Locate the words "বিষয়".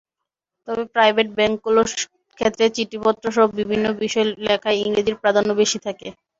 4.01-4.25